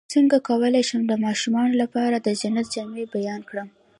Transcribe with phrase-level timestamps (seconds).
[0.13, 3.67] څنګه کولی شم د ماشومانو لپاره د جنت جامې بیان کړم